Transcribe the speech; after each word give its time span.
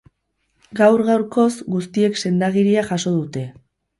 Gaur 0.79 1.03
gaurkoz, 1.09 1.51
guztiek 1.75 2.17
sendagiria 2.23 2.87
jaso 2.91 3.13
dute. 3.21 3.47